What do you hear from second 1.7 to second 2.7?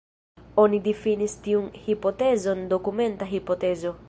hipotezon